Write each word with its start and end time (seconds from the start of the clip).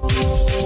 Só 0.00 0.59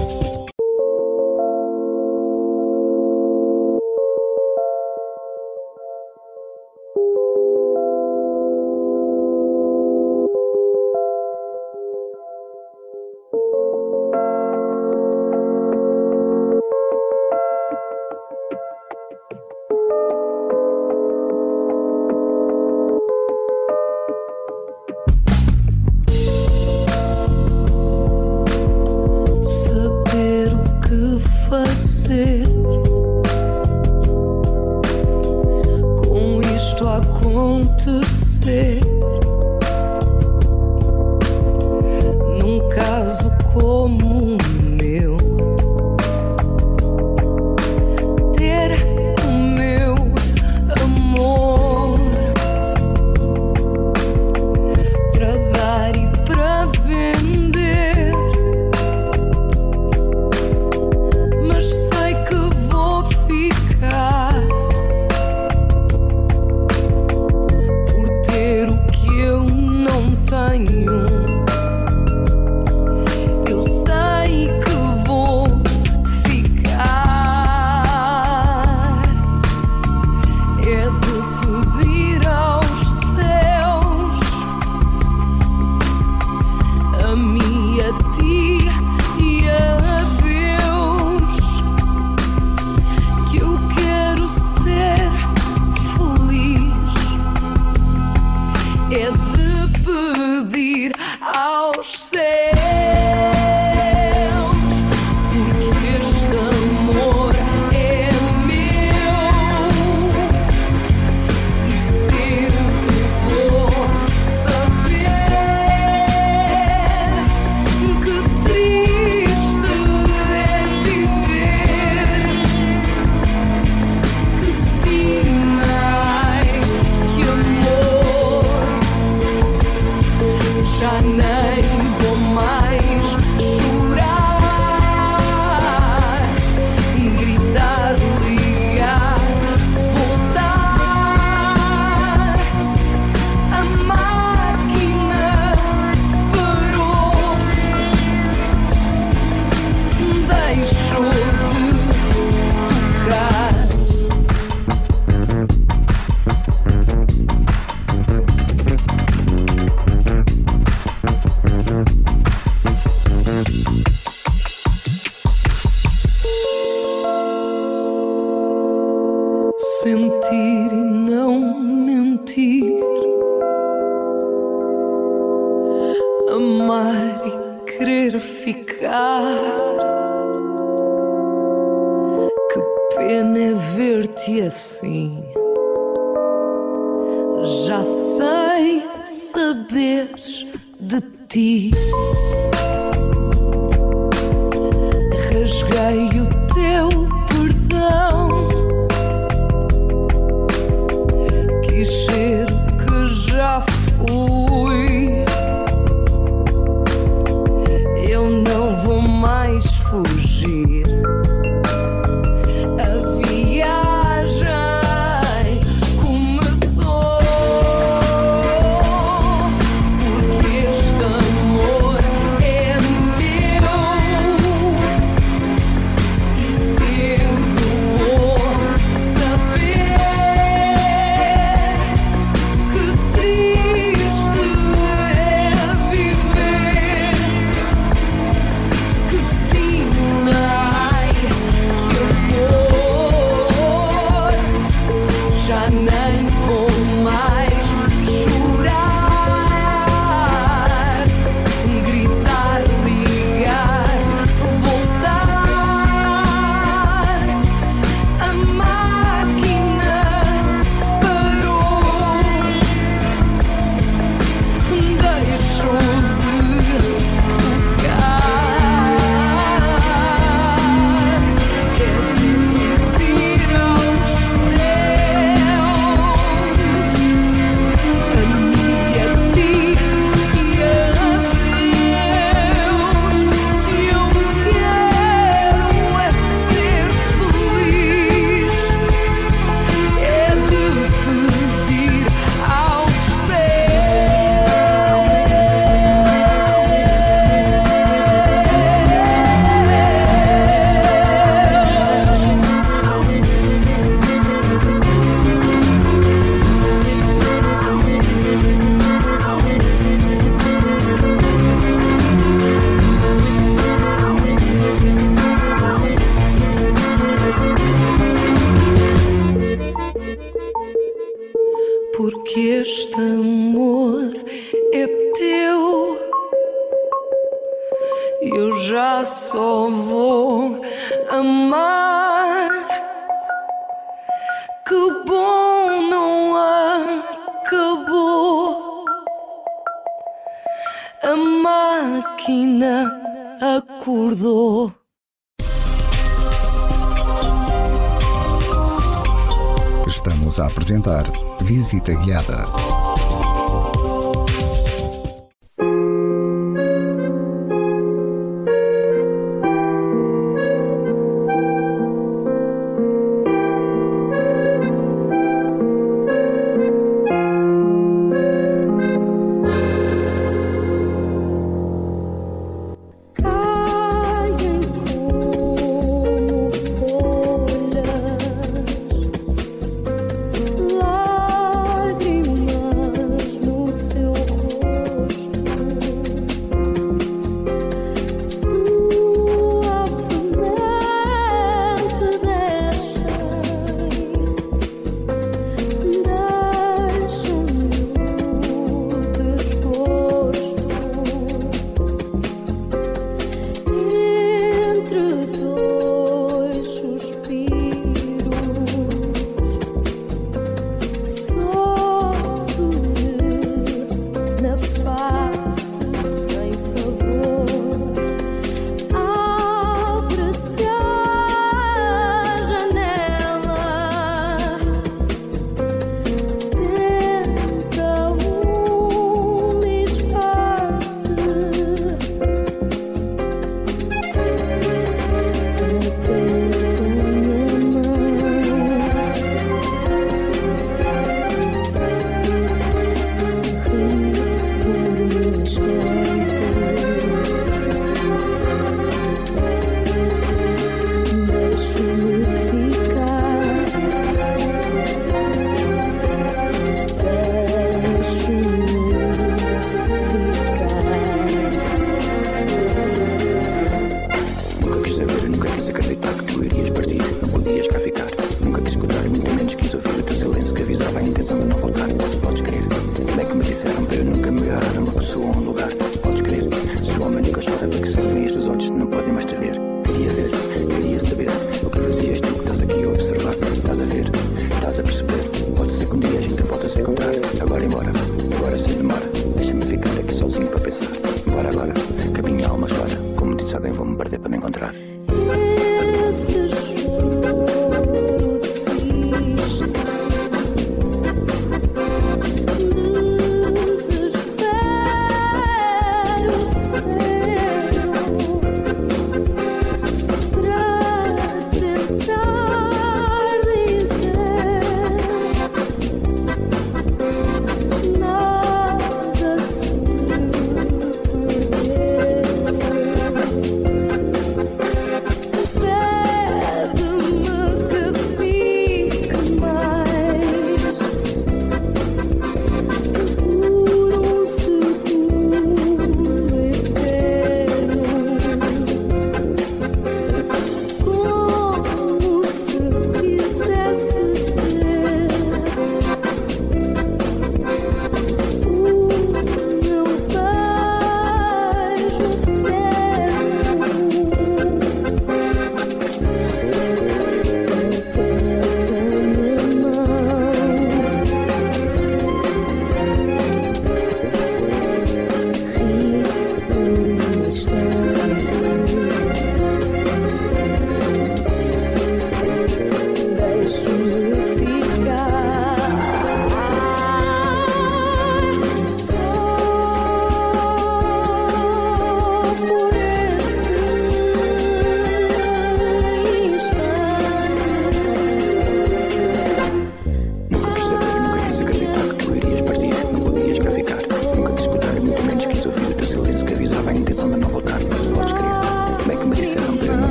Visita 351.65 351.95
Guiada. 351.95 352.54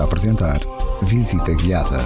A 0.00 0.04
apresentar 0.04 0.60
Visita 1.02 1.52
Guiada. 1.52 1.98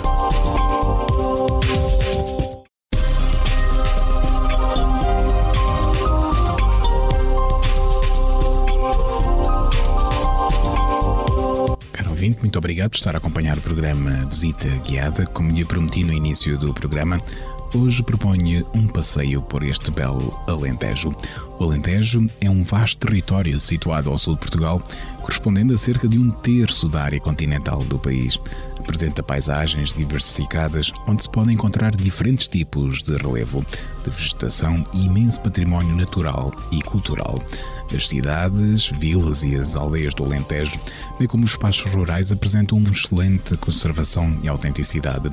Caro 11.93 12.11
ouvinte, 12.11 12.41
muito 12.41 12.59
obrigado 12.59 12.91
por 12.91 12.97
estar 12.97 13.15
a 13.15 13.19
acompanhar 13.19 13.59
o 13.59 13.61
programa 13.61 14.27
Visita 14.27 14.69
Guiada. 14.87 15.25
Como 15.27 15.53
lhe 15.53 15.65
prometi 15.65 16.03
no 16.03 16.13
início 16.13 16.59
do 16.59 16.75
programa, 16.75 17.21
hoje 17.73 18.03
proponho 18.03 18.67
um 18.75 18.89
passeio 18.89 19.41
por 19.41 19.63
este 19.63 19.91
belo 19.93 20.37
Alentejo. 20.47 21.15
O 21.59 21.65
Alentejo 21.65 22.29
é 22.41 22.51
um 22.51 22.65
vasto 22.65 22.99
território 23.07 23.59
situado 23.61 24.11
ao 24.11 24.19
sul 24.19 24.35
de 24.35 24.41
Portugal, 24.41 24.83
correspondendo 25.21 25.73
a 25.73 25.79
cerca 25.79 26.09
de 26.09 26.19
um 26.19 26.31
terço 26.31 26.74
da 26.89 27.03
área 27.03 27.21
continental 27.21 27.83
do 27.85 27.99
país. 27.99 28.39
Apresenta 28.79 29.23
paisagens 29.23 29.93
diversificadas, 29.95 30.93
onde 31.07 31.23
se 31.23 31.31
podem 31.31 31.55
encontrar 31.55 31.95
diferentes 31.95 32.49
tipos 32.49 33.03
de 33.03 33.17
relevo, 33.17 33.65
de 34.03 34.11
vegetação 34.11 34.83
e 34.93 35.07
imenso 35.07 35.41
património 35.41 35.97
natural 35.97 36.53
e 36.71 36.83
cultural. 36.83 37.43
As 37.95 38.09
cidades, 38.09 38.89
vilas 38.99 39.43
e 39.43 39.57
as 39.57 39.77
aldeias 39.77 40.15
do 40.15 40.25
Alentejo, 40.25 40.79
bem 41.19 41.29
como 41.29 41.45
os 41.45 41.51
espaços 41.51 41.93
rurais, 41.93 42.33
apresentam 42.33 42.79
uma 42.79 42.91
excelente 42.91 43.57
conservação 43.57 44.37
e 44.43 44.49
autenticidade, 44.49 45.31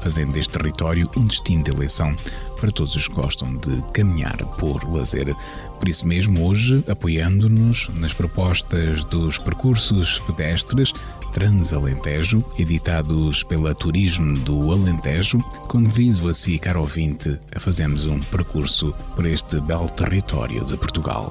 fazendo 0.00 0.32
deste 0.32 0.52
território 0.52 1.10
um 1.16 1.24
destino 1.24 1.64
de 1.64 1.70
eleição 1.70 2.14
para 2.64 2.70
todos 2.70 2.94
os 2.94 3.08
que 3.08 3.14
gostam 3.14 3.56
de 3.56 3.82
caminhar 3.92 4.36
por 4.58 4.82
lazer. 4.90 5.34
Por 5.84 5.90
isso 5.90 6.08
mesmo, 6.08 6.48
hoje, 6.48 6.82
apoiando-nos 6.88 7.90
nas 7.90 8.14
propostas 8.14 9.04
dos 9.04 9.36
percursos 9.36 10.18
pedestres 10.20 10.94
Transalentejo, 11.30 12.42
editados 12.58 13.42
pela 13.42 13.74
Turismo 13.74 14.38
do 14.38 14.72
Alentejo, 14.72 15.40
convido 15.68 16.30
a 16.30 16.32
si, 16.32 16.58
caro 16.58 16.80
ouvinte, 16.80 17.38
a 17.54 17.60
fazermos 17.60 18.06
um 18.06 18.18
percurso 18.18 18.94
por 19.14 19.26
este 19.26 19.60
belo 19.60 19.90
território 19.90 20.64
de 20.64 20.74
Portugal. 20.78 21.30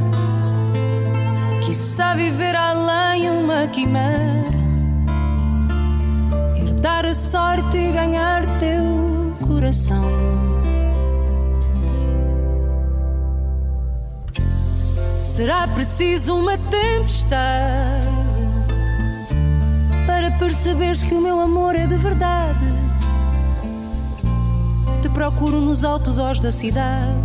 Quiçá 1.71 2.13
viver 2.15 2.53
além 2.53 3.29
uma 3.29 3.65
quimera, 3.65 4.59
herdar 6.53 7.05
a 7.05 7.13
sorte 7.13 7.77
e 7.77 7.93
ganhar 7.93 8.41
teu 8.59 9.33
coração. 9.47 10.03
Será 15.17 15.65
preciso 15.69 16.35
uma 16.35 16.57
tempestade 16.57 18.05
para 20.05 20.29
perceberes 20.31 21.01
que 21.01 21.13
o 21.13 21.21
meu 21.21 21.39
amor 21.39 21.73
é 21.73 21.87
de 21.87 21.95
verdade. 21.95 22.65
Te 25.01 25.07
procuro 25.07 25.61
nos 25.61 25.85
outdoors 25.85 26.41
da 26.41 26.51
cidade, 26.51 27.15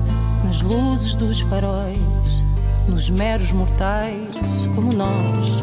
nas 0.44 0.62
luzes 0.62 1.16
dos 1.16 1.40
faróis 1.40 2.15
nos 2.88 3.10
meros 3.10 3.52
mortais 3.52 4.18
como 4.74 4.92
nós. 4.92 5.62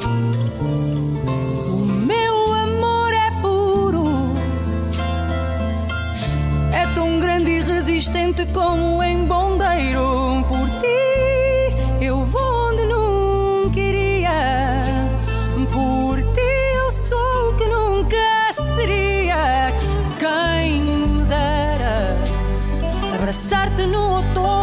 O 0.60 1.86
meu 2.06 2.54
amor 2.54 3.14
é 3.14 3.32
puro, 3.42 4.06
é 6.72 6.86
tão 6.94 7.20
grande 7.20 7.52
e 7.52 7.62
resistente 7.62 8.46
como 8.48 9.02
em 9.02 9.26
bondeiro. 9.26 10.44
Por 10.48 10.70
ti 10.80 12.04
eu 12.04 12.24
vou 12.26 12.70
onde 12.72 12.86
nunca 12.86 13.80
iria, 13.80 14.84
por 15.72 16.18
ti 16.34 16.42
eu 16.76 16.92
sou 16.92 17.50
o 17.50 17.56
que 17.56 17.66
nunca 17.66 18.52
seria. 18.52 19.72
Quem 20.20 20.82
me 20.84 21.24
dera 21.26 22.18
abraçar-te 23.16 23.86
no 23.86 24.18
outono, 24.18 24.63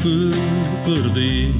Que 0.00 0.30
perdi, 0.84 1.54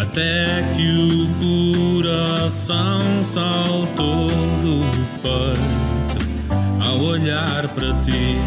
até 0.00 0.62
que 0.74 0.88
o 0.88 2.02
coração 2.02 3.00
saltou 3.22 4.28
do 4.62 4.80
peito 5.22 6.86
ao 6.86 6.98
olhar 7.00 7.68
para 7.68 7.92
ti. 8.00 8.38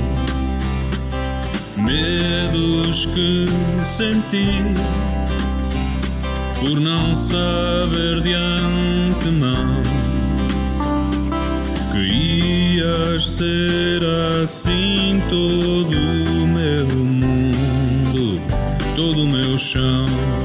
Medos 1.77 3.05
que 3.07 3.45
senti 3.83 4.63
por 6.59 6.79
não 6.79 7.15
saber 7.15 8.21
de 8.21 8.33
antemão 8.33 9.81
que 11.91 12.77
ias 12.77 13.27
ser 13.29 14.03
assim 14.41 15.21
todo 15.29 16.18
todo 18.99 19.23
o 19.23 19.27
meu 19.27 19.57
chão. 19.57 20.38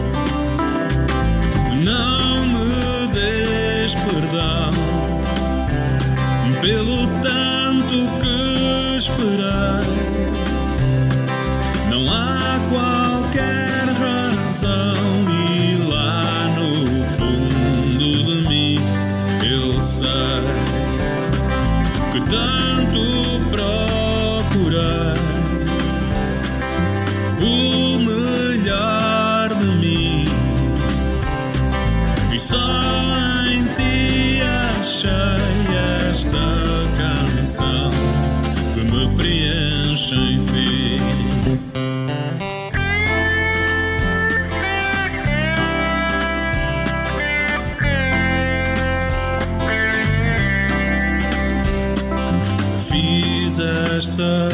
Esta 54.14 54.48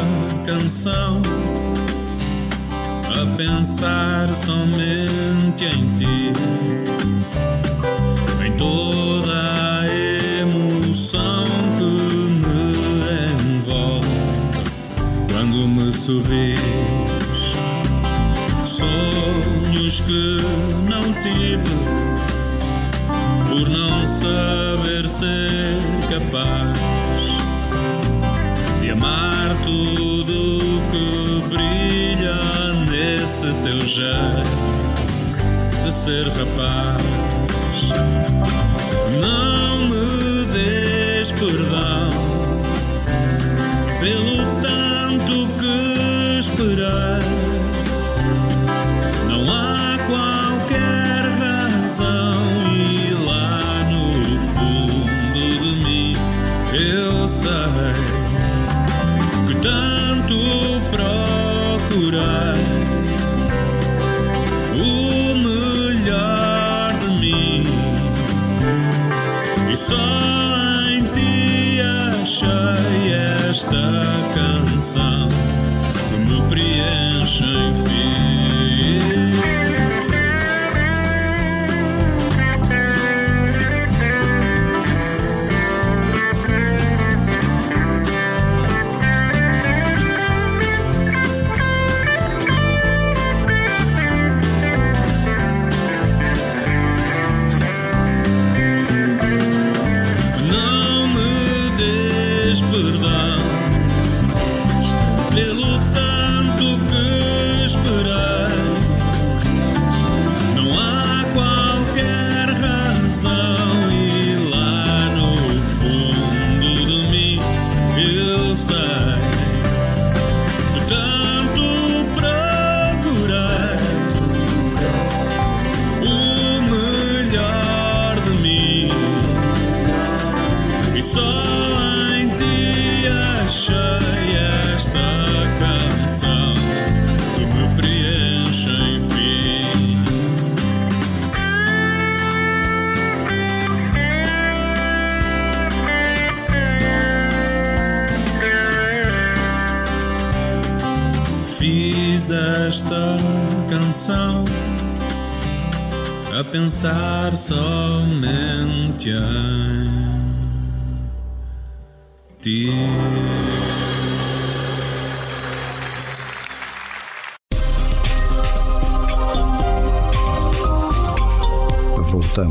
canção 0.46 1.20
a 3.08 3.36
pensar 3.36 4.34
somente 4.34 5.66
em 5.66 5.86
ti, 5.98 6.32
em 8.46 8.52
toda 8.52 9.80
a 9.80 9.86
emoção 9.86 11.44
que 11.76 11.84
me 11.84 13.58
envolve 13.58 14.08
quando 15.30 15.68
me 15.68 15.92
sorris. 15.92 16.58
Sonhos 18.64 20.00
que 20.00 20.38
não 20.88 21.12
tive 21.20 21.68
por 23.50 23.68
não 23.68 24.06
saber 24.06 25.06
ser 25.06 25.82
capaz 26.08 26.89
tudo 29.70 30.82
que 30.90 31.42
brilha 31.48 32.72
nesse 32.90 33.52
teu 33.62 33.80
jeito 33.86 34.50
de 35.84 35.92
ser 35.92 36.26
rapaz. 36.28 37.02
Não 39.20 39.86
me 39.86 40.46
des 40.46 41.30
perdão 41.32 42.10
pelo 44.00 44.49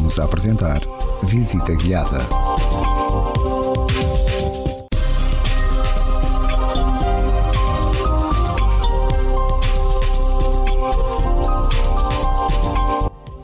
Voltamos 0.09 0.19
a 0.19 0.23
apresentar 0.23 0.81
Visita 1.21 1.73
Guiada. 1.75 2.27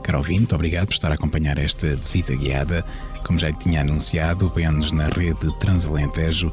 Caro 0.02 0.18
ouvinte, 0.18 0.56
obrigado 0.56 0.86
por 0.86 0.94
estar 0.94 1.12
a 1.12 1.14
acompanhar 1.14 1.56
esta 1.58 1.94
visita 1.94 2.34
guiada. 2.34 2.84
Como 3.24 3.38
já 3.38 3.52
tinha 3.52 3.82
anunciado, 3.82 4.46
apoiando-nos 4.46 4.90
na 4.90 5.06
rede 5.06 5.56
Transalentejo, 5.60 6.52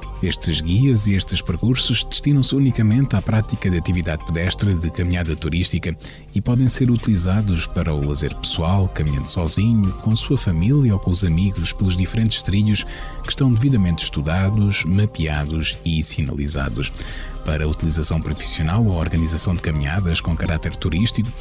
Estes 0.21 0.61
guias 0.61 1.07
e 1.07 1.15
estes 1.15 1.41
percursos 1.41 2.03
destinam-se 2.03 2.55
unicamente 2.55 3.15
à 3.15 3.21
prática 3.21 3.71
de 3.71 3.77
atividade 3.77 4.23
pedestre 4.23 4.75
de 4.75 4.91
caminhada 4.91 5.35
turística 5.35 5.97
e 6.35 6.39
podem 6.39 6.67
ser 6.67 6.91
utilizados 6.91 7.65
para 7.65 7.91
o 7.91 8.05
lazer 8.05 8.35
pessoal, 8.35 8.87
caminhando 8.87 9.25
sozinho, 9.25 9.91
com 9.93 10.15
sua 10.15 10.37
família 10.37 10.93
ou 10.93 10.99
com 10.99 11.09
os 11.09 11.23
amigos 11.23 11.73
pelos 11.73 11.95
diferentes 11.95 12.43
trilhos 12.43 12.83
que 13.23 13.29
estão 13.29 13.51
devidamente 13.51 14.03
estudados, 14.03 14.85
mapeados 14.85 15.75
e 15.83 16.03
sinalizados. 16.03 16.91
Para 17.45 17.67
utilização 17.67 18.21
profissional 18.21 18.85
ou 18.85 18.95
organização 18.95 19.55
de 19.55 19.61
caminhadas 19.61 20.21
com 20.21 20.35
caráter 20.35 20.75
turístico, 20.75 21.31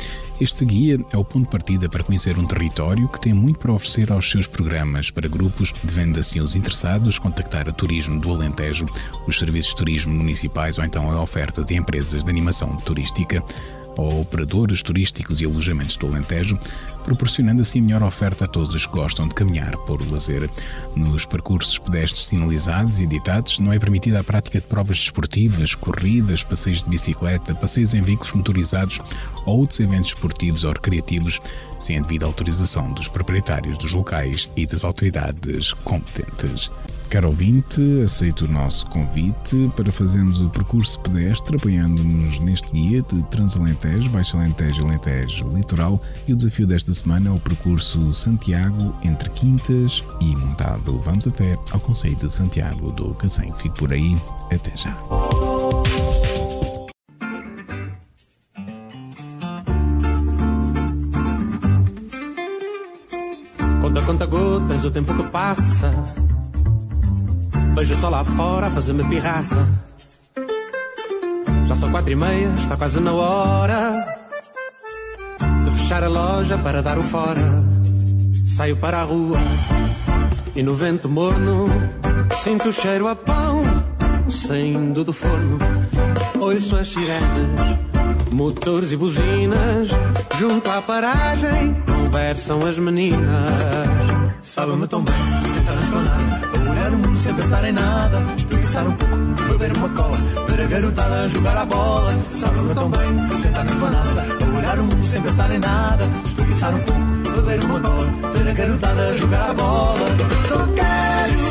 este 0.41 0.65
guia 0.65 0.99
é 1.13 1.17
o 1.17 1.25
ponto 1.25 1.45
de 1.45 1.51
partida 1.51 1.89
para 1.89 2.03
conhecer 2.03 2.39
um 2.39 2.47
território 2.47 3.09
que 3.09 3.21
tem 3.21 3.33
muito 3.33 3.59
para 3.59 3.73
oferecer 3.73 4.11
aos 4.11 4.31
seus 4.31 4.47
programas. 4.47 5.11
Para 5.11 5.29
grupos, 5.29 5.73
devendo 5.85 6.19
assim 6.19 6.41
os 6.41 6.57
interessados 6.57 7.19
contactar 7.19 7.69
a 7.69 7.73
Turismo 7.73 8.19
do 8.19 8.31
Alentejo, 8.31 8.87
os 9.27 9.39
serviços 9.39 9.71
de 9.71 9.77
turismo 9.77 10.15
municipais 10.15 10.79
ou 10.79 10.85
então 10.85 11.11
a 11.11 11.21
oferta 11.21 11.63
de 11.63 11.77
empresas 11.77 12.25
de 12.25 12.31
animação 12.31 12.77
turística 12.77 13.45
ou 13.97 14.21
operadores 14.21 14.83
turísticos 14.83 15.41
e 15.41 15.45
alojamentos 15.45 15.97
do 15.97 16.07
Alentejo, 16.07 16.59
proporcionando 17.11 17.61
assim 17.61 17.81
melhor 17.81 18.05
oferta 18.05 18.45
a 18.45 18.49
todos 18.49 18.73
os 18.73 18.87
que 18.87 18.93
gostam 18.93 19.27
de 19.27 19.35
caminhar 19.35 19.77
por 19.79 20.01
lazer. 20.09 20.49
Nos 20.95 21.27
percursos 21.27 21.77
pedestres 21.77 22.27
sinalizados 22.27 23.01
e 23.01 23.03
editados, 23.03 23.59
não 23.59 23.73
é 23.73 23.81
permitida 23.81 24.21
a 24.21 24.25
prática 24.25 24.61
de 24.61 24.67
provas 24.69 24.97
desportivas, 24.97 25.75
corridas, 25.75 26.45
passeios 26.45 26.85
de 26.85 26.89
bicicleta, 26.89 27.53
passeios 27.53 27.95
em 27.95 28.01
veículos 28.01 28.33
motorizados 28.33 29.01
ou 29.45 29.59
outros 29.59 29.81
eventos 29.81 30.11
esportivos 30.11 30.63
ou 30.63 30.73
recreativos, 30.73 31.41
sem 31.81 31.99
a 31.99 32.01
devida 32.01 32.27
autorização 32.27 32.93
dos 32.93 33.09
proprietários 33.09 33.77
dos 33.77 33.93
locais 33.93 34.49
e 34.57 34.65
das 34.65 34.85
autoridades 34.85 35.73
competentes. 35.73 36.71
Caro 37.11 37.27
ouvinte, 37.27 37.83
aceito 38.05 38.45
o 38.45 38.49
nosso 38.49 38.87
convite 38.87 39.69
para 39.77 39.91
fazermos 39.91 40.41
o 40.41 40.49
percurso 40.49 41.01
pedestre 41.01 41.57
apoiando-nos 41.57 42.39
neste 42.39 42.71
guia 42.71 43.03
de 43.03 43.21
Transalentejo, 43.25 44.09
Baixo 44.11 44.37
Alentejo, 44.37 44.87
Alentejo 44.87 45.49
Litoral 45.49 46.01
e 46.29 46.33
o 46.33 46.37
desafio 46.37 46.69
desta 46.69 46.95
semana 46.95 47.29
é 47.29 47.33
o 47.33 47.41
percurso 47.41 48.15
Santiago 48.15 48.95
entre 49.03 49.29
Quintas 49.31 50.05
e 50.21 50.37
Montado. 50.37 51.01
Vamos 51.01 51.27
até 51.27 51.59
ao 51.73 51.81
Conselho 51.81 52.15
de 52.15 52.31
Santiago 52.31 52.93
do 52.93 53.13
Cacém. 53.15 53.53
Fique 53.55 53.77
por 53.77 53.93
aí, 53.93 54.17
até 54.53 54.71
já. 54.77 54.95
Conta, 63.81 64.03
conta 64.03 64.27
gotas, 64.27 64.85
o 64.85 64.91
tempo 64.93 65.13
que 65.13 65.25
passa. 65.25 65.93
Vejo 67.75 67.97
só 67.97 68.09
lá 68.09 68.25
fora 68.25 68.67
a 68.67 68.71
fazer-me 68.71 69.05
pirraça. 69.05 69.67
Já 71.67 71.75
são 71.75 71.91
quatro 71.91 72.11
e 72.11 72.17
meia, 72.17 72.49
está 72.59 72.77
quase 72.77 73.01
na 73.01 73.13
hora 73.13 74.19
de 75.65 75.71
fechar 75.73 76.03
a 76.03 76.09
loja 76.09 76.59
para 76.59 76.83
dar 76.83 76.99
o 76.99 77.03
fora. 77.03 77.43
Saio 78.49 78.77
para 78.77 79.01
a 79.01 79.05
rua 79.05 79.39
e 80.55 80.63
no 80.63 80.75
vento 80.75 81.09
morno 81.09 81.69
sinto 82.35 82.69
o 82.71 82.73
cheiro 82.73 83.07
a 83.07 83.15
pão 83.15 83.63
saindo 84.31 85.05
do 85.05 85.13
forno. 85.13 85.59
Ouço 86.41 86.77
as 86.77 86.89
sirenes, 86.89 87.79
motores 88.33 88.93
e 88.93 88.97
buzinas. 88.97 89.91
Junto 90.39 90.71
à 90.71 90.81
paragem 90.81 91.77
conversam 91.87 92.65
as 92.67 92.79
meninas. 92.79 93.21
Sabe-me 94.43 94.87
tão 94.87 95.03
bem, 95.03 95.15
sem 97.31 97.35
pensar 97.37 97.65
em 97.65 97.73
nada, 97.73 98.23
espreguiçar 98.37 98.89
um 98.89 98.93
pouco, 98.93 99.17
beber 99.53 99.77
uma 99.77 99.89
cola, 99.91 100.17
ver 100.49 100.63
a 100.63 100.67
garotada 100.67 101.29
jogar 101.29 101.57
a 101.59 101.65
bola. 101.65 102.13
Sabe-me 102.27 102.75
tão 102.75 102.91
bem, 102.91 103.39
sentar 103.39 103.65
na 103.65 103.71
esplanada, 103.71 104.23
a 104.23 104.59
olhar 104.59 104.79
o 104.81 104.83
mundo 104.83 105.07
sem 105.07 105.23
pensar 105.23 105.51
em 105.53 105.59
nada, 105.61 106.09
espreguiçar 106.25 106.75
um 106.75 106.81
pouco, 106.81 107.37
beber 107.37 107.65
uma 107.65 107.81
cola, 107.81 108.07
ver 108.33 108.51
a 108.51 108.53
garotada 108.53 109.19
jogar 109.19 109.51
a 109.51 109.55
bola. 109.55 110.07
Só 110.49 110.67
quero 110.75 111.50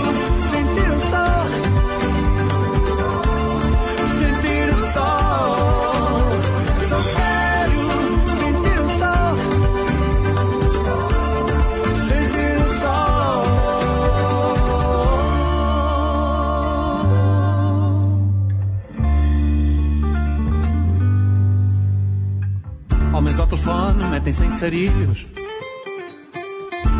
sarilhos. 24.59 25.25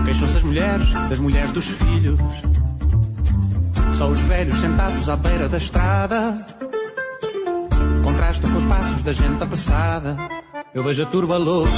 Queixam-se 0.06 0.38
as 0.38 0.44
mulheres 0.44 0.94
das 1.10 1.20
mulheres 1.20 1.52
dos 1.52 1.66
filhos. 1.66 2.20
Só 3.94 4.08
os 4.08 4.22
velhos 4.22 4.58
sentados 4.60 5.10
à 5.10 5.18
beira 5.18 5.50
da 5.50 5.58
estrada 5.58 6.46
contrastam 8.02 8.50
com 8.50 8.58
os 8.58 8.66
passos 8.66 9.02
da 9.04 9.12
gente 9.12 9.44
apressada. 9.44 10.18
Eu 10.74 10.84
vejo 10.84 11.04
a 11.04 11.06
turba 11.08 11.38
louca, 11.38 11.70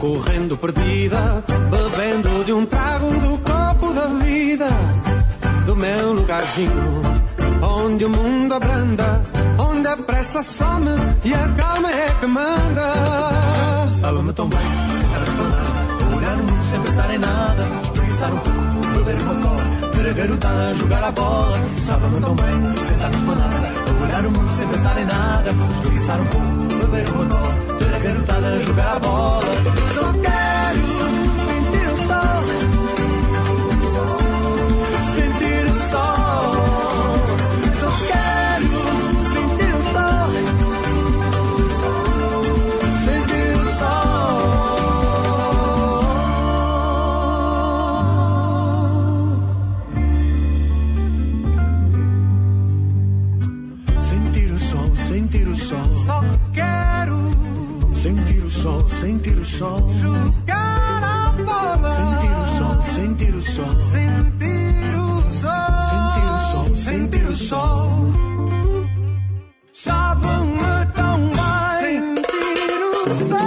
correndo 0.00 0.56
perdida, 0.56 1.44
bebendo 1.70 2.44
de 2.44 2.52
um 2.52 2.66
trago 2.66 3.10
do 3.20 3.38
copo 3.38 3.94
da 3.94 4.08
vida, 4.08 4.68
do 5.66 5.76
meu 5.76 6.14
lugarzinho, 6.14 7.02
onde 7.62 8.04
o 8.06 8.10
mundo 8.10 8.54
abranda, 8.54 9.22
onde 9.56 9.86
a 9.86 9.96
pressa 9.96 10.42
some 10.42 10.90
e 11.24 11.32
a 11.32 11.48
calma 11.56 11.92
é 11.92 12.10
que 12.18 12.26
manda. 12.26 13.73
Sabe-me 14.04 14.34
tão 14.34 14.46
bem, 14.50 14.60
sentar 14.60 15.18
na 15.18 15.24
esplanada, 15.24 16.14
olhar 16.14 16.34
o 16.34 16.38
mundo 16.40 16.64
sem 16.66 16.80
pensar 16.82 17.14
em 17.14 17.18
nada, 17.18 17.62
espreguiçar 17.84 18.34
um 18.34 18.38
pouco, 18.38 18.98
beber 18.98 19.22
uma 19.22 19.34
cola, 19.34 19.62
ver 19.94 20.10
a 20.10 20.12
garotada 20.12 20.74
jogar 20.74 21.04
a 21.04 21.10
bola. 21.10 21.58
Sabe-me 21.80 22.20
tão 22.20 22.36
bem, 22.36 22.84
sentar 22.84 23.10
na 23.10 23.16
esplanada, 23.16 23.68
olhar 24.02 24.26
o 24.26 24.30
mundo 24.30 24.56
sem 24.58 24.68
pensar 24.68 25.00
em 25.00 25.06
nada, 25.06 25.50
espreguiçar 25.72 26.20
um 26.20 26.26
pouco, 26.26 26.46
beber 26.80 27.08
uma 27.14 27.24
cola, 27.24 27.78
ver 27.78 27.94
a 27.94 27.98
garotada 27.98 28.46
a 28.46 28.58
jogar 28.58 28.96
a 28.96 28.98
bola. 28.98 29.44
Só 29.94 30.12
quero 30.20 30.43
sol. 59.58 59.88
Jogar 59.88 61.02
a 61.02 61.32
bola. 61.42 61.90
Sentir 61.94 62.32
o 62.34 62.46
sol, 62.58 62.76
sentir 62.94 63.34
o 63.34 63.42
sol. 63.42 63.78
Sentir 63.78 64.94
o 64.96 65.30
sol. 65.30 65.70
Sentir 65.90 66.26
o 66.26 66.38
sol, 66.50 66.66
sentir 66.68 67.26
o 67.28 67.36
sol. 67.36 67.88
Sabe-me 69.72 70.86
tão 70.94 71.18
bem. 71.28 72.16
Sentir 72.24 72.80
o 72.82 73.04
sol. 73.04 73.44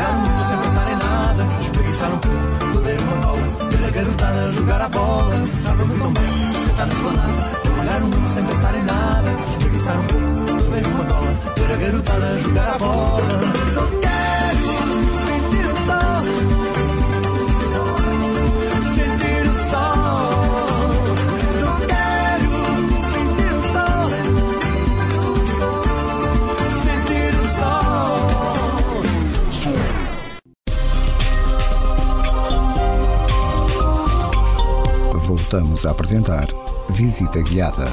O 0.00 0.12
mundo 0.22 0.42
sem 0.48 0.58
pensar 0.58 0.86
em 0.90 0.96
nada. 0.96 1.42
Espreguiçar 1.60 2.10
um 2.12 2.18
pouco, 2.18 2.78
beber 2.78 3.00
uma 3.02 3.16
bola. 3.16 3.44
Ver 3.70 3.84
a 3.84 3.90
garotada 3.90 4.52
jogar 4.52 4.80
a 4.80 4.88
bola. 4.88 5.46
Sabe-me 5.60 5.98
tão 5.98 6.12
bem. 6.12 6.24
Sentar 6.64 6.86
na 6.86 6.94
esplanada. 6.94 7.60
Olhar 7.80 8.02
o 8.02 8.04
mundo 8.04 8.28
sem 8.32 8.44
pensar 8.44 8.74
em 8.76 8.84
nada. 8.84 9.30
Espreguiçar 9.50 9.98
um 9.98 10.04
pouco, 10.04 10.62
beber 10.62 10.86
uma 10.86 11.04
bola. 11.04 11.30
Ver 11.56 11.72
a 11.72 11.76
garotada 11.76 12.26
a 12.26 12.38
jogar 12.38 12.74
a 12.74 12.78
bola. 12.78 13.99
Voltamos 35.50 35.84
a 35.84 35.90
apresentar 35.90 36.46
Visita 36.90 37.40
Guiada. 37.40 37.92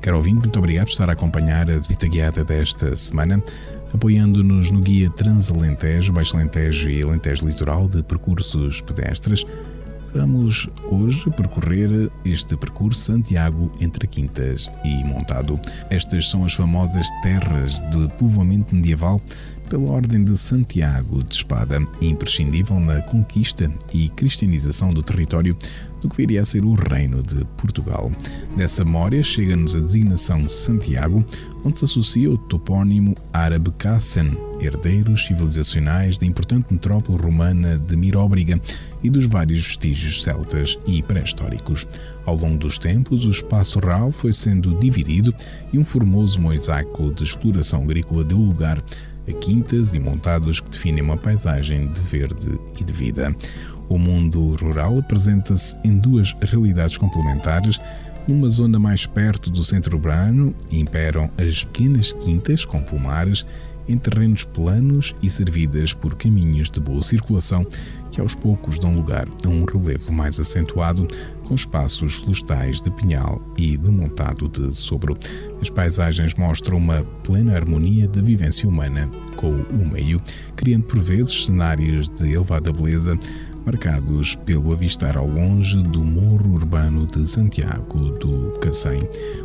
Caro 0.00 0.16
ouvinte, 0.16 0.40
muito 0.40 0.58
obrigado 0.58 0.86
por 0.86 0.92
estar 0.92 1.10
a 1.10 1.12
acompanhar 1.12 1.70
a 1.70 1.76
visita 1.76 2.08
guiada 2.08 2.42
desta 2.42 2.96
semana, 2.96 3.40
apoiando-nos 3.92 4.70
no 4.70 4.80
guia 4.80 5.10
Transalentejo, 5.10 6.12
Baixo 6.12 6.36
Alentejo 6.36 6.90
e 6.90 7.02
Alentejo 7.02 7.46
Litoral 7.46 7.88
de 7.88 8.02
percursos 8.02 8.80
pedestres. 8.80 9.44
Vamos 10.14 10.68
hoje 10.90 11.30
percorrer 11.30 12.10
este 12.24 12.56
percurso 12.56 13.00
Santiago 13.00 13.70
entre 13.78 14.06
Quintas 14.06 14.70
e 14.82 15.04
Montado. 15.04 15.60
Estas 15.90 16.30
são 16.30 16.44
as 16.44 16.54
famosas 16.54 17.06
terras 17.22 17.78
de 17.90 18.08
povoamento 18.18 18.74
medieval 18.74 19.20
pela 19.68 19.90
Ordem 19.90 20.24
de 20.24 20.36
Santiago 20.36 21.22
de 21.22 21.34
Espada, 21.34 21.78
imprescindível 22.00 22.80
na 22.80 23.02
conquista 23.02 23.70
e 23.92 24.08
cristianização 24.08 24.90
do 24.90 25.02
território 25.02 25.56
do 26.00 26.08
que 26.08 26.16
viria 26.16 26.42
a 26.42 26.44
ser 26.44 26.64
o 26.64 26.72
Reino 26.72 27.22
de 27.22 27.44
Portugal. 27.56 28.10
Dessa 28.56 28.84
memória 28.84 29.22
chega-nos 29.22 29.74
a 29.74 29.80
designação 29.80 30.48
Santiago, 30.48 31.24
onde 31.64 31.78
se 31.78 31.84
associa 31.84 32.30
o 32.30 32.38
topónimo 32.38 33.14
árabe 33.32 33.70
Qassen, 33.78 34.36
herdeiros 34.60 35.26
civilizacionais 35.26 36.18
da 36.18 36.26
importante 36.26 36.72
metrópole 36.72 37.20
romana 37.20 37.78
de 37.78 37.96
Miróbriga 37.96 38.60
e 39.02 39.10
dos 39.10 39.26
vários 39.26 39.64
vestígios 39.64 40.22
celtas 40.22 40.78
e 40.86 41.02
pré-históricos. 41.02 41.86
Ao 42.24 42.36
longo 42.36 42.58
dos 42.58 42.78
tempos, 42.78 43.24
o 43.24 43.30
espaço 43.30 43.78
rural 43.78 44.10
foi 44.10 44.32
sendo 44.32 44.78
dividido 44.78 45.34
e 45.72 45.78
um 45.78 45.84
formoso 45.84 46.40
mosaico 46.40 47.12
de 47.12 47.24
exploração 47.24 47.82
agrícola 47.82 48.24
deu 48.24 48.38
lugar 48.38 48.82
a 49.28 49.32
quintas 49.32 49.94
e 49.94 49.98
montados 49.98 50.60
que 50.60 50.70
definem 50.70 51.02
uma 51.02 51.16
paisagem 51.16 51.88
de 51.88 52.02
verde 52.02 52.58
e 52.78 52.84
de 52.84 52.92
vida. 52.92 53.34
O 53.88 53.98
mundo 53.98 54.52
rural 54.60 54.98
apresenta-se 54.98 55.76
em 55.82 55.96
duas 55.96 56.34
realidades 56.40 56.96
complementares. 56.96 57.80
Numa 58.26 58.48
zona 58.48 58.78
mais 58.78 59.06
perto 59.06 59.50
do 59.50 59.64
centro 59.64 59.96
urbano, 59.96 60.54
imperam 60.70 61.30
as 61.38 61.64
pequenas 61.64 62.12
quintas 62.12 62.64
com 62.64 62.82
pomares 62.82 63.46
em 63.88 63.96
terrenos 63.96 64.44
planos 64.44 65.14
e 65.22 65.30
servidas 65.30 65.94
por 65.94 66.14
caminhos 66.14 66.70
de 66.70 66.78
boa 66.78 67.02
circulação 67.02 67.66
que 68.10 68.20
aos 68.20 68.34
poucos 68.34 68.78
dão 68.78 68.94
lugar 68.94 69.26
a 69.44 69.48
um 69.48 69.64
relevo 69.64 70.12
mais 70.12 70.38
acentuado 70.38 71.08
com 71.44 71.54
espaços 71.54 72.16
florestais 72.16 72.80
de 72.80 72.90
pinhal 72.90 73.40
e 73.56 73.76
de 73.76 73.90
montado 73.90 74.48
de 74.48 74.74
sobro. 74.76 75.16
As 75.60 75.70
paisagens 75.70 76.34
mostram 76.34 76.76
uma 76.76 77.02
plena 77.22 77.54
harmonia 77.54 78.06
da 78.06 78.20
vivência 78.20 78.68
humana 78.68 79.08
com 79.36 79.52
o 79.52 79.88
meio, 79.90 80.20
criando 80.54 80.84
por 80.84 81.00
vezes 81.00 81.46
cenários 81.46 82.08
de 82.08 82.32
elevada 82.32 82.72
beleza 82.72 83.18
marcados 83.68 84.34
pelo 84.34 84.72
avistar 84.72 85.18
ao 85.18 85.28
longe 85.28 85.82
do 85.82 86.02
morro 86.02 86.54
urbano 86.54 87.06
de 87.06 87.28
Santiago 87.28 88.12
do 88.18 88.58
Cacém. 88.60 88.98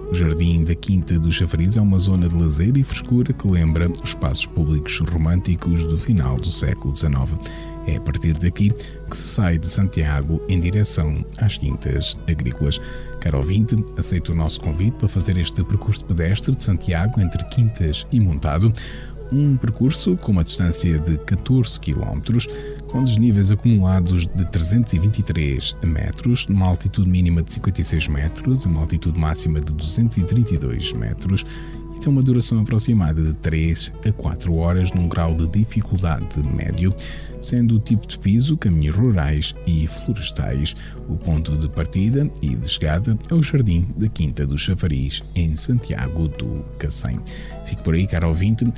O 0.09 0.13
Jardim 0.13 0.63
da 0.63 0.73
Quinta 0.73 1.19
do 1.19 1.29
Chafariz 1.29 1.75
é 1.75 1.81
uma 1.81 1.99
zona 1.99 2.29
de 2.29 2.35
lazer 2.37 2.77
e 2.77 2.85
frescura 2.85 3.33
que 3.33 3.45
lembra 3.45 3.91
os 3.91 4.09
espaços 4.09 4.45
públicos 4.45 4.97
românticos 4.99 5.83
do 5.83 5.97
final 5.97 6.37
do 6.37 6.49
século 6.49 6.95
XIX. 6.95 7.13
É 7.85 7.97
a 7.97 7.99
partir 7.99 8.33
daqui 8.35 8.71
que 9.09 9.17
se 9.17 9.27
sai 9.27 9.57
de 9.57 9.67
Santiago 9.67 10.41
em 10.47 10.57
direção 10.57 11.25
às 11.39 11.57
quintas 11.57 12.17
agrícolas. 12.25 12.79
Caro 13.19 13.39
ouvinte, 13.39 13.75
aceito 13.97 14.31
o 14.31 14.35
nosso 14.35 14.61
convite 14.61 14.93
para 14.93 15.09
fazer 15.09 15.35
este 15.35 15.61
percurso 15.65 16.05
pedestre 16.05 16.55
de 16.55 16.63
Santiago 16.63 17.19
entre 17.19 17.43
Quintas 17.49 18.07
e 18.09 18.21
Montado, 18.21 18.71
um 19.33 19.57
percurso 19.57 20.15
com 20.15 20.31
uma 20.31 20.43
distância 20.43 20.97
de 20.99 21.17
14 21.17 21.79
km, 21.79 22.21
com 22.93 23.03
desníveis 23.03 23.49
acumulados 23.49 24.27
de 24.27 24.45
323 24.51 25.75
metros, 25.83 26.45
numa 26.47 26.67
altitude 26.67 27.09
mínima 27.09 27.41
de 27.41 27.51
56 27.51 28.07
metros 28.07 28.61
e 28.61 28.67
uma 28.67 28.81
altitude 28.81 29.19
máxima 29.19 29.59
de 29.59 29.73
232 29.73 30.93
metros, 30.93 31.43
e 31.95 31.99
tem 31.99 32.09
uma 32.09 32.21
duração 32.21 32.59
aproximada 32.59 33.19
de 33.19 33.33
3 33.33 33.91
a 34.07 34.11
4 34.11 34.55
horas 34.55 34.91
num 34.91 35.07
grau 35.07 35.33
de 35.33 35.47
dificuldade 35.47 36.43
médio, 36.43 36.93
sendo 37.41 37.75
o 37.75 37.79
tipo 37.79 38.05
de 38.05 38.17
piso 38.19 38.55
caminhos 38.57 38.95
rurais 38.95 39.55
e 39.65 39.87
florestais. 39.87 40.75
O 41.09 41.15
ponto 41.15 41.57
de 41.57 41.67
partida 41.69 42.29
e 42.43 42.55
de 42.55 42.69
chegada 42.69 43.17
é 43.27 43.33
o 43.33 43.41
Jardim 43.41 43.87
da 43.97 44.07
Quinta 44.07 44.45
do 44.45 44.55
Chafariz, 44.55 45.23
em 45.33 45.57
Santiago 45.57 46.27
do 46.27 46.63
Cacém. 46.77 47.19
Fique 47.65 47.81
por 47.81 47.95
aí, 47.95 48.05
caro 48.05 48.27
ouvinte, 48.27 48.71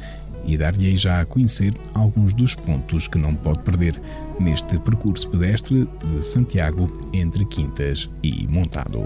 e 0.45 0.57
dar-lhe 0.57 0.95
já 0.97 1.21
a 1.21 1.25
conhecer 1.25 1.73
alguns 1.93 2.33
dos 2.33 2.55
pontos 2.55 3.07
que 3.07 3.17
não 3.17 3.33
pode 3.35 3.59
perder 3.59 3.99
neste 4.39 4.77
percurso 4.79 5.29
pedestre 5.29 5.87
de 6.03 6.21
Santiago 6.21 6.91
entre 7.13 7.45
Quintas 7.45 8.09
e 8.23 8.47
Montado. 8.47 9.05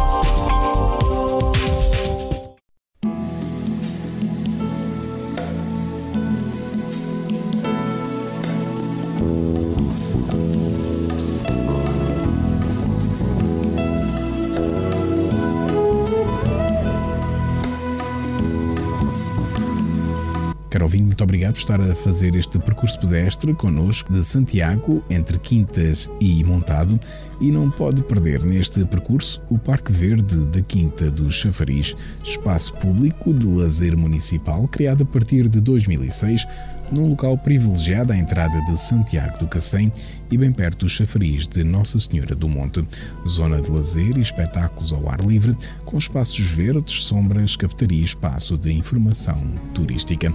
Muito 20.99 21.23
obrigado 21.23 21.53
por 21.53 21.59
estar 21.59 21.79
a 21.79 21.95
fazer 21.95 22.35
este 22.35 22.59
percurso 22.59 22.99
pedestre 22.99 23.53
connosco 23.53 24.11
de 24.11 24.23
Santiago, 24.23 25.03
entre 25.09 25.37
Quintas 25.39 26.09
e 26.19 26.43
Montado, 26.43 26.99
e 27.39 27.51
não 27.51 27.69
pode 27.69 28.03
perder 28.03 28.43
neste 28.43 28.83
percurso 28.85 29.41
o 29.49 29.57
Parque 29.57 29.91
Verde 29.91 30.37
da 30.47 30.61
Quinta 30.61 31.09
do 31.09 31.29
Chafariz, 31.29 31.95
espaço 32.23 32.73
público 32.73 33.33
de 33.33 33.47
lazer 33.47 33.95
municipal 33.95 34.67
criado 34.67 35.03
a 35.03 35.05
partir 35.05 35.47
de 35.47 35.61
2006, 35.61 36.45
num 36.91 37.09
local 37.09 37.37
privilegiado 37.37 38.11
à 38.11 38.17
entrada 38.17 38.59
de 38.65 38.77
Santiago 38.77 39.37
do 39.37 39.47
Cacém 39.47 39.91
e 40.29 40.37
bem 40.37 40.51
perto 40.51 40.85
do 40.85 40.89
chafariz 40.89 41.47
de 41.47 41.63
Nossa 41.63 41.99
Senhora 41.99 42.35
do 42.35 42.49
Monte. 42.49 42.85
Zona 43.27 43.61
de 43.61 43.71
lazer 43.71 44.17
e 44.17 44.21
espetáculos 44.21 44.91
ao 44.91 45.09
ar 45.09 45.21
livre, 45.21 45.55
com 45.85 45.97
espaços 45.97 46.51
verdes, 46.51 47.03
sombras, 47.03 47.55
cafetaria 47.55 48.01
e 48.01 48.03
espaço 48.03 48.57
de 48.57 48.71
informação 48.71 49.39
turística. 49.73 50.33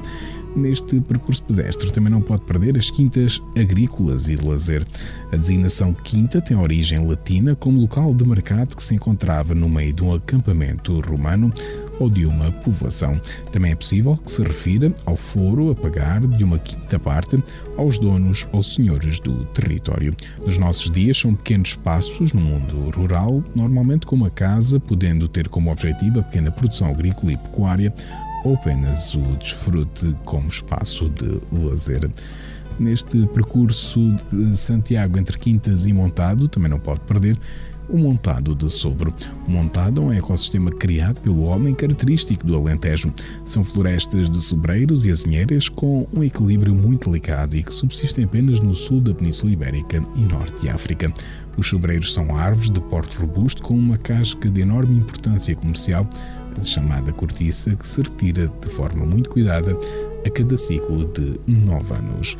Neste 0.56 1.02
percurso 1.02 1.42
pedestre 1.42 1.92
também 1.92 2.10
não 2.10 2.22
pode 2.22 2.40
perder 2.44 2.78
as 2.78 2.88
quintas 2.88 3.42
agrícolas 3.54 4.26
e 4.26 4.36
de 4.36 4.48
lazer. 4.48 4.86
A 5.30 5.36
designação 5.36 5.92
quinta 5.92 6.40
tem 6.40 6.56
origem 6.56 7.06
latina 7.06 7.54
como 7.54 7.78
local 7.78 8.14
de 8.14 8.26
mercado 8.26 8.74
que 8.74 8.82
se 8.82 8.94
encontrava 8.94 9.54
no 9.54 9.68
meio 9.68 9.92
de 9.92 10.02
um 10.02 10.14
acampamento 10.14 10.98
romano 11.00 11.52
ou 12.00 12.08
de 12.08 12.24
uma 12.24 12.50
povoação. 12.50 13.20
Também 13.52 13.72
é 13.72 13.74
possível 13.74 14.16
que 14.16 14.30
se 14.30 14.42
refira 14.42 14.92
ao 15.04 15.16
foro 15.16 15.70
a 15.70 15.74
pagar 15.74 16.20
de 16.26 16.42
uma 16.42 16.58
quinta 16.58 16.98
parte 16.98 17.42
aos 17.76 17.98
donos 17.98 18.46
ou 18.50 18.62
senhores 18.62 19.20
do 19.20 19.44
território. 19.46 20.14
Nos 20.44 20.56
nossos 20.56 20.90
dias 20.90 21.18
são 21.18 21.34
pequenos 21.34 21.70
espaços 21.70 22.32
no 22.32 22.40
mundo 22.40 22.90
rural, 22.96 23.44
normalmente 23.54 24.06
com 24.06 24.16
uma 24.16 24.30
casa, 24.30 24.80
podendo 24.80 25.28
ter 25.28 25.48
como 25.48 25.70
objetivo 25.70 26.20
a 26.20 26.22
pequena 26.22 26.50
produção 26.50 26.88
agrícola 26.88 27.32
e 27.32 27.36
pecuária 27.36 27.92
ou 28.46 28.54
apenas 28.54 29.12
o 29.14 29.36
desfrute 29.38 30.14
como 30.24 30.46
espaço 30.46 31.08
de 31.08 31.40
lazer. 31.52 32.08
Neste 32.78 33.26
percurso 33.28 34.14
de 34.30 34.56
Santiago 34.56 35.18
entre 35.18 35.36
Quintas 35.36 35.86
e 35.86 35.92
Montado, 35.92 36.46
também 36.46 36.70
não 36.70 36.78
pode 36.78 37.00
perder 37.00 37.36
o 37.88 37.96
montado 37.96 38.54
de 38.54 38.70
Sobre. 38.70 39.12
O 39.46 39.50
montado 39.50 40.02
é 40.02 40.04
um 40.04 40.12
ecossistema 40.12 40.70
criado 40.70 41.20
pelo 41.20 41.42
homem 41.42 41.74
característico 41.74 42.46
do 42.46 42.56
Alentejo. 42.56 43.12
São 43.44 43.64
florestas 43.64 44.28
de 44.28 44.42
sobreiros 44.42 45.06
e 45.06 45.10
azinheiras 45.10 45.68
com 45.68 46.06
um 46.12 46.22
equilíbrio 46.22 46.74
muito 46.74 47.10
delicado 47.10 47.56
e 47.56 47.62
que 47.62 47.72
subsistem 47.72 48.24
apenas 48.24 48.60
no 48.60 48.74
sul 48.74 49.00
da 49.00 49.14
Península 49.14 49.52
Ibérica 49.52 50.02
e 50.16 50.20
norte 50.20 50.62
de 50.62 50.68
África. 50.68 51.12
Os 51.56 51.68
sobreiros 51.68 52.12
são 52.12 52.36
árvores 52.36 52.70
de 52.70 52.80
porte 52.80 53.16
robusto 53.18 53.62
com 53.62 53.74
uma 53.74 53.96
casca 53.96 54.50
de 54.50 54.60
enorme 54.60 54.96
importância 54.96 55.54
comercial, 55.54 56.06
chamada 56.62 57.12
cortiça, 57.12 57.74
que 57.74 57.86
se 57.86 58.02
retira 58.02 58.50
de 58.60 58.68
forma 58.68 59.04
muito 59.04 59.30
cuidada 59.30 59.76
a 60.24 60.30
cada 60.30 60.56
ciclo 60.56 61.04
de 61.06 61.40
nove 61.46 61.94
anos. 61.94 62.36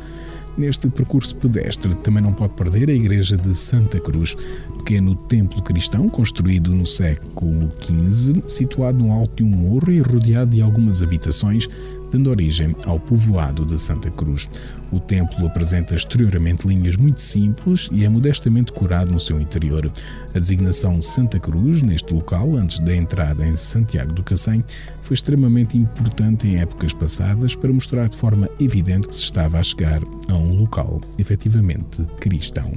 Neste 0.57 0.89
percurso 0.89 1.35
pedestre 1.35 1.93
também 1.95 2.21
não 2.21 2.33
pode 2.33 2.53
perder 2.53 2.89
a 2.89 2.93
Igreja 2.93 3.37
de 3.37 3.53
Santa 3.53 3.99
Cruz, 3.99 4.35
pequeno 4.79 5.13
templo 5.13 5.61
cristão 5.61 6.09
construído 6.09 6.73
no 6.73 6.85
século 6.85 7.71
XV, 7.79 8.43
situado 8.47 8.97
no 8.97 9.11
alto 9.11 9.35
de 9.35 9.43
um 9.43 9.55
morro 9.55 9.91
e 9.91 9.99
rodeado 9.99 10.49
de 10.51 10.61
algumas 10.61 11.03
habitações, 11.03 11.69
dando 12.11 12.29
origem 12.29 12.75
ao 12.85 12.99
povoado 12.99 13.65
de 13.65 13.79
Santa 13.79 14.09
Cruz. 14.09 14.49
O 14.91 14.99
templo 14.99 15.45
apresenta 15.45 15.95
exteriormente 15.95 16.67
linhas 16.67 16.95
muito 16.95 17.21
simples 17.21 17.89
e 17.91 18.05
é 18.05 18.09
modestamente 18.09 18.71
decorado 18.71 19.11
no 19.11 19.19
seu 19.19 19.39
interior. 19.39 19.91
A 20.33 20.39
designação 20.39 21.01
Santa 21.01 21.39
Cruz, 21.39 21.81
neste 21.81 22.13
local, 22.13 22.55
antes 22.55 22.79
da 22.79 22.95
entrada 22.95 23.45
em 23.45 23.55
Santiago 23.55 24.13
do 24.13 24.23
Cacém, 24.23 24.63
foi 25.01 25.13
extremamente 25.13 25.77
importante 25.77 26.47
em 26.47 26.59
épocas 26.59 26.93
passadas 26.93 27.55
para 27.55 27.71
mostrar 27.71 28.07
de 28.07 28.15
forma 28.15 28.49
evidente 28.59 29.07
que 29.07 29.15
se 29.15 29.23
estava 29.23 29.59
a 29.59 29.63
chegar 29.63 29.99
a 30.29 30.33
um 30.33 30.59
local 30.59 31.01
efetivamente 31.17 32.03
cristão. 32.19 32.71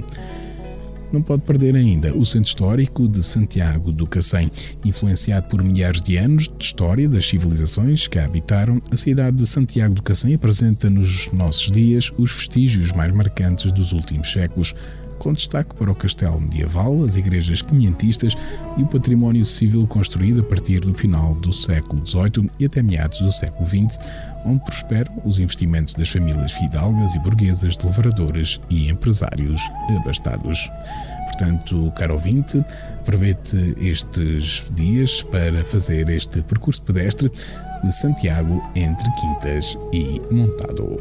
Não 1.11 1.21
pode 1.21 1.41
perder 1.43 1.75
ainda. 1.75 2.13
O 2.15 2.25
centro 2.25 2.47
histórico 2.47 3.07
de 3.07 3.21
Santiago 3.21 3.91
do 3.91 4.07
Cacém, 4.07 4.49
influenciado 4.83 5.47
por 5.47 5.61
milhares 5.61 6.01
de 6.01 6.17
anos, 6.17 6.47
de 6.57 6.63
história 6.63 7.07
das 7.07 7.27
civilizações 7.27 8.07
que 8.07 8.17
a 8.17 8.25
habitaram, 8.31 8.79
a 8.89 8.95
cidade 8.95 9.37
de 9.37 9.45
Santiago 9.45 9.93
do 9.93 10.01
Cacém 10.01 10.33
apresenta 10.33 10.89
nos 10.89 11.31
nossos 11.33 11.69
dias 11.69 12.11
os 12.17 12.33
vestígios 12.33 12.93
mais 12.93 13.13
marcantes 13.13 13.71
dos 13.73 13.91
últimos 13.91 14.31
séculos, 14.31 14.73
com 15.21 15.33
destaque 15.33 15.75
para 15.75 15.91
o 15.91 15.93
castelo 15.93 16.41
medieval, 16.41 17.03
as 17.03 17.15
igrejas 17.15 17.61
quinhentistas 17.61 18.35
e 18.75 18.81
o 18.81 18.87
património 18.87 19.45
civil 19.45 19.85
construído 19.85 20.41
a 20.41 20.43
partir 20.43 20.79
do 20.79 20.95
final 20.95 21.35
do 21.35 21.53
século 21.53 22.03
XVIII 22.03 22.49
e 22.59 22.65
até 22.65 22.81
meados 22.81 23.21
do 23.21 23.31
século 23.31 23.67
XX, 23.67 23.99
onde 24.43 24.65
prosperam 24.65 25.13
os 25.23 25.39
investimentos 25.39 25.93
das 25.93 26.09
famílias 26.09 26.53
fidalgas 26.53 27.13
e 27.13 27.19
burguesas 27.19 27.77
de 27.77 27.85
lavradores 27.85 28.59
e 28.67 28.89
empresários 28.89 29.61
abastados. 30.01 30.67
Portanto, 31.25 31.93
caro 31.95 32.15
ouvinte, 32.15 32.65
aproveite 32.99 33.75
estes 33.79 34.63
dias 34.71 35.21
para 35.21 35.63
fazer 35.63 36.09
este 36.09 36.41
percurso 36.41 36.81
pedestre 36.81 37.31
de 37.83 37.91
Santiago 37.91 38.59
entre 38.73 39.07
Quintas 39.11 39.77
e 39.93 40.19
Montado. 40.33 40.99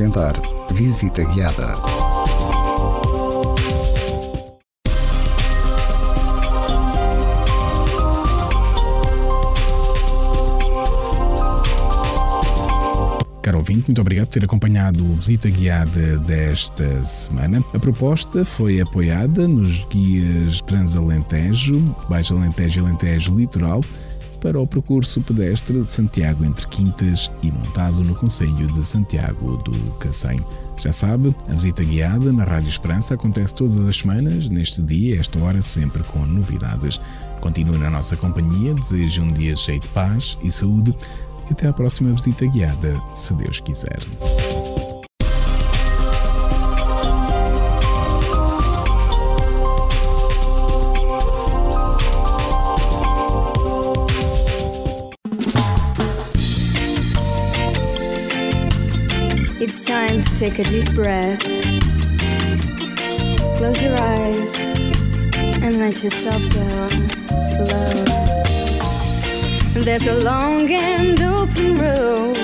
Voltamos 0.00 0.16
a 0.16 0.30
apresentar 0.30 0.40
Visita 0.70 1.22
Guiada. 1.24 1.76
Caro 13.42 13.58
ouvinte, 13.58 13.88
muito 13.88 14.00
obrigado 14.00 14.26
por 14.26 14.32
ter 14.32 14.44
acompanhado 14.44 15.04
o 15.04 15.14
Visita 15.16 15.50
Guiada 15.50 16.18
desta 16.18 17.04
semana. 17.04 17.62
A 17.74 17.78
proposta 17.78 18.44
foi 18.44 18.80
apoiada 18.80 19.46
nos 19.46 19.84
guias 19.86 20.60
Transalentejo, 20.62 21.80
Baixo 22.08 22.36
Alentejo 22.36 22.80
e 22.80 22.84
Alentejo 22.84 23.36
Litoral 23.36 23.82
para 24.40 24.58
o 24.58 24.66
percurso 24.66 25.20
pedestre 25.20 25.80
de 25.80 25.86
Santiago 25.86 26.44
entre 26.44 26.66
Quintas 26.68 27.30
e 27.42 27.50
montado 27.50 28.02
no 28.02 28.14
Conselho 28.14 28.66
de 28.72 28.84
Santiago 28.84 29.58
do 29.58 29.72
Cacém. 29.98 30.38
Já 30.76 30.92
sabe, 30.92 31.34
a 31.46 31.52
visita 31.52 31.84
guiada 31.84 32.32
na 32.32 32.44
Rádio 32.44 32.70
Esperança 32.70 33.14
acontece 33.14 33.54
todas 33.54 33.86
as 33.86 33.96
semanas, 33.96 34.48
neste 34.48 34.80
dia, 34.80 35.20
esta 35.20 35.38
hora, 35.40 35.60
sempre 35.60 36.02
com 36.04 36.24
novidades. 36.24 36.98
Continue 37.40 37.78
na 37.78 37.90
nossa 37.90 38.16
companhia, 38.16 38.74
desejo 38.74 39.22
um 39.22 39.32
dia 39.32 39.54
cheio 39.54 39.80
de 39.80 39.88
paz 39.90 40.38
e 40.42 40.50
saúde 40.50 40.94
e 41.48 41.52
até 41.52 41.68
à 41.68 41.72
próxima 41.72 42.12
visita 42.12 42.46
guiada, 42.46 43.00
se 43.12 43.34
Deus 43.34 43.60
quiser. 43.60 44.00
It's 59.62 59.84
time 59.84 60.22
to 60.22 60.34
take 60.36 60.58
a 60.58 60.64
deep 60.64 60.94
breath. 60.94 61.38
Close 63.58 63.82
your 63.82 63.94
eyes 63.94 64.54
and 65.34 65.78
let 65.78 66.02
yourself 66.02 66.42
go 66.54 66.88
slow. 67.52 68.04
There's 69.84 70.06
a 70.06 70.14
long 70.14 70.70
and 70.72 71.20
open 71.20 71.78
road 71.78 72.38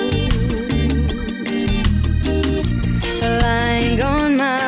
lying 3.41 3.99
on 3.99 4.37
my 4.37 4.66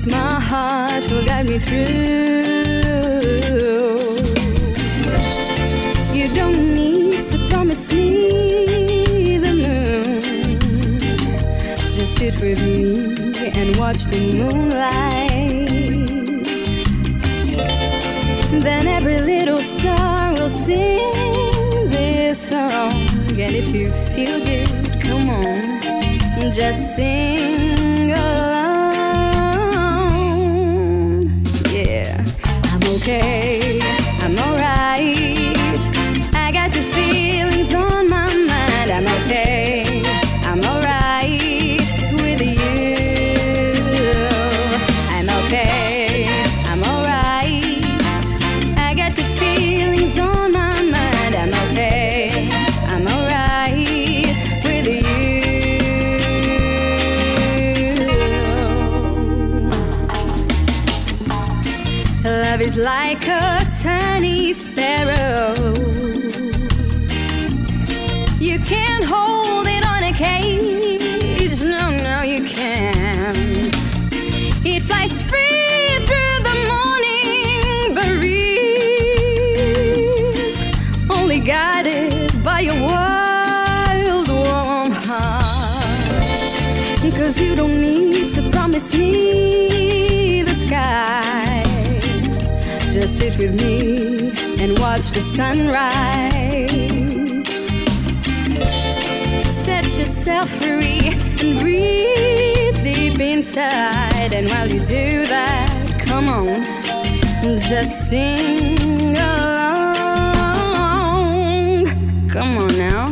Cause 0.00 0.06
my 0.06 0.40
heart 0.40 1.10
will 1.10 1.26
guide 1.26 1.46
me 1.46 1.58
through. 1.58 1.76
You 6.14 6.34
don't 6.34 6.74
need 6.74 7.22
to 7.24 7.38
promise 7.50 7.92
me 7.92 9.36
the 9.36 9.52
moon. 9.52 10.98
Just 11.92 12.16
sit 12.16 12.40
with 12.40 12.62
me 12.62 13.50
and 13.50 13.76
watch 13.76 14.04
the 14.04 14.32
moonlight. 14.32 15.28
Then 18.62 18.86
every 18.86 19.20
little 19.20 19.62
star 19.62 20.32
will 20.32 20.48
sing 20.48 21.90
this 21.90 22.48
song. 22.48 23.06
And 23.38 23.54
if 23.54 23.68
you 23.74 23.90
feel 24.14 24.40
good, 24.46 24.98
come 25.02 25.28
on, 25.28 26.50
just 26.50 26.96
sing 26.96 28.12
along. 28.12 28.49
Okay, 33.00 33.80
I'm 34.20 34.36
alright. 34.38 35.80
I 36.34 36.50
got 36.52 36.70
the 36.70 36.82
feelings 36.94 37.72
on 37.72 38.08
my 38.08 38.26
mind. 38.26 38.90
I'm 38.90 39.06
okay, 39.22 39.69
like 62.80 63.26
a 63.28 63.66
tiny 63.82 64.54
sparrow. 64.54 65.79
Sit 93.10 93.36
with 93.38 93.54
me 93.54 94.30
and 94.62 94.78
watch 94.78 95.10
the 95.10 95.20
sunrise. 95.20 96.70
Set 99.64 99.84
yourself 99.98 100.48
free 100.48 101.00
and 101.40 101.58
breathe 101.58 102.84
deep 102.84 103.20
inside. 103.20 104.32
And 104.32 104.48
while 104.48 104.70
you 104.70 104.80
do 104.80 105.26
that, 105.26 105.68
come 105.98 106.28
on, 106.28 106.62
just 107.60 108.08
sing 108.08 109.16
along. 109.16 109.96
Come 112.28 112.56
on 112.58 112.78
now, 112.78 113.06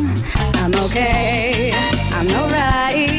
I'm 0.61 0.73
okay, 0.85 1.73
I'm 2.13 2.29
alright. 2.29 3.18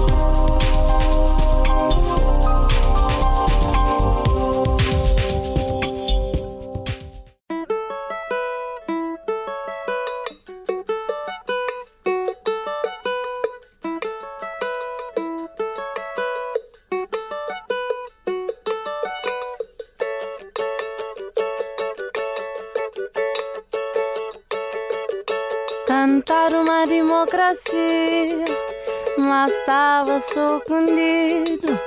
Estava 30.01 30.19
surpreendido. 30.19 31.79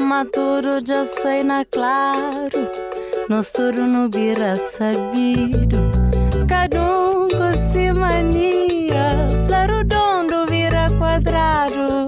Maturo 0.00 0.80
já 0.84 1.04
sei 1.04 1.42
na 1.42 1.64
claro, 1.66 2.66
nós 3.28 3.52
tudo 3.52 3.82
no 3.82 4.08
vira 4.08 4.56
sabido. 4.56 5.76
Cada 6.48 6.80
um 6.80 7.28
com 7.28 7.70
si 7.70 7.92
mania, 7.92 9.28
flarudondo 9.46 10.46
vira 10.48 10.88
quadrado. 10.98 12.06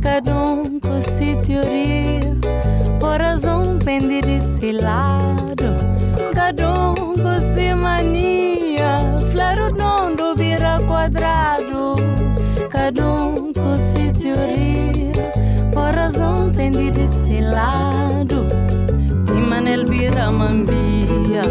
Cada 0.00 0.32
com 0.78 1.02
si 1.02 1.36
teoria, 1.44 2.36
por 3.00 3.20
razão 3.20 3.78
pende 3.84 4.20
desse 4.20 4.70
lado. 4.70 5.64
Cada 6.32 6.90
um 6.90 6.94
com 6.94 7.54
si 7.54 7.74
mania, 7.74 9.00
vira 10.36 10.80
quadrado. 10.86 11.96
Si 12.68 12.68
teoria, 12.70 13.55
por 16.06 16.12
razão 16.12 16.52
pende 16.52 16.90
desse 16.90 17.40
lado. 17.40 18.46
De 19.24 19.40
manel 19.40 19.84
vira 19.86 20.30
mambia, 20.30 21.42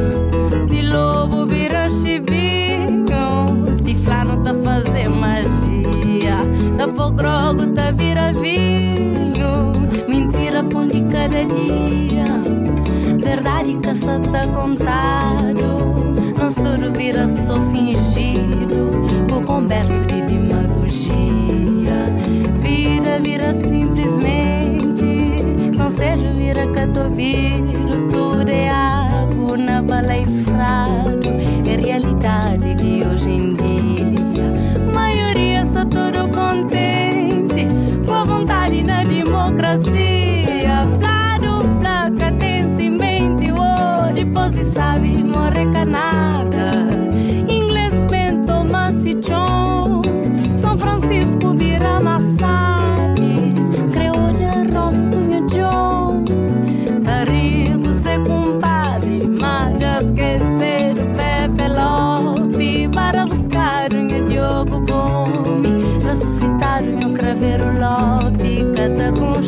de 0.68 0.82
lobo 0.82 1.46
vira 1.46 1.90
chibinho, 1.90 3.76
de 3.82 3.96
flano 3.96 4.44
tá 4.44 4.54
fazer 4.54 5.10
magia, 5.10 6.38
da 6.78 6.88
pogrogo 6.88 7.68
tá 7.74 7.92
vira 7.92 8.32
vinho, 8.34 9.74
mentira 10.08 10.64
com 10.64 10.88
de 10.88 11.02
cada 11.02 11.44
dia, 11.44 12.26
verdade 13.18 13.76
que 13.76 13.96
só 13.96 14.20
tá 14.20 14.48
contado, 14.48 16.34
nós 16.38 16.56
tudo 16.56 16.92
vira 16.94 17.28
só 17.28 17.56
fingido, 17.72 18.45
simplesmente, 25.96 26.26
conselho 26.26 26.34
vira 26.34 26.68
catoviro, 26.74 27.85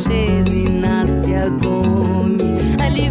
cheiro 0.07 0.53
e 0.53 0.69
nasce 0.69 1.35
a 1.35 1.49
Gomes. 1.49 2.41
Ali 2.79 3.09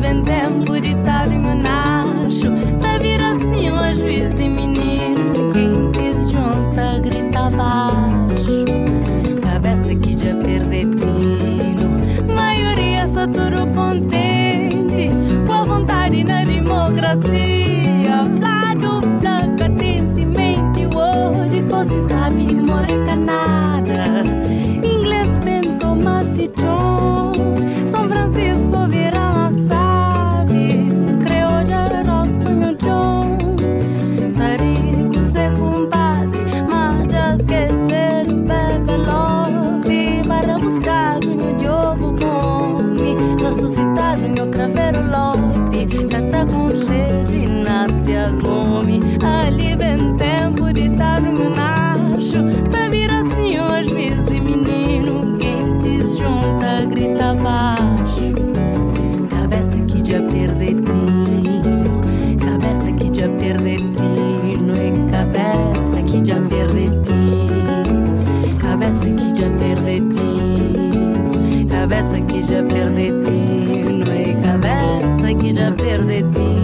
que 72.47 72.53
já 72.53 72.63
perdetino, 72.63 74.05
é 74.13 74.35
cabeça 74.43 75.35
que 75.35 75.55
já 75.55 75.73
perdetino. 75.73 76.56